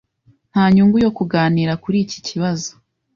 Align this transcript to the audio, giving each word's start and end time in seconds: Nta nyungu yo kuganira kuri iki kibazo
Nta 0.51 0.63
nyungu 0.75 0.95
yo 1.03 1.11
kuganira 1.17 1.73
kuri 1.83 1.97
iki 2.05 2.19
kibazo 2.27 2.71